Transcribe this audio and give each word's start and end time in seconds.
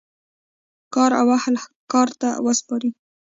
کار 0.93 1.11
و 1.27 1.31
اهل 1.37 1.55
کار 1.91 2.07
ته 2.19 2.29
وسپارئ 2.45 2.89